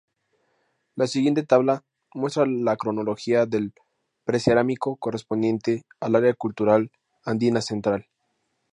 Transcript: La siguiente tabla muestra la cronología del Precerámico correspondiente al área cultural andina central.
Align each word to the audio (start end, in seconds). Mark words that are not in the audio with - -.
La 0.95 1.05
siguiente 1.05 1.43
tabla 1.43 1.85
muestra 2.15 2.47
la 2.47 2.75
cronología 2.75 3.45
del 3.45 3.71
Precerámico 4.25 4.95
correspondiente 4.95 5.85
al 5.99 6.15
área 6.15 6.33
cultural 6.33 6.91
andina 7.23 7.61
central. 7.61 8.07